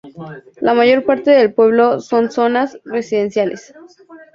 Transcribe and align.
La 0.61 0.73
mayor 0.73 1.05
parte 1.05 1.29
del 1.29 1.53
pueblo 1.53 1.99
son 1.99 2.31
zonas 2.31 2.75
residenciales. 2.85 3.71